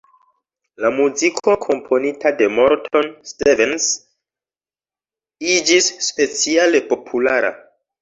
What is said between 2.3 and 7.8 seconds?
de Morton Stevens iĝis speciale populara.